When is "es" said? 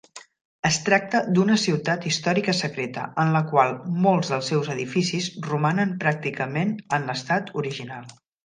0.69-0.77